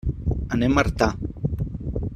[0.55, 1.11] Anem a Artà.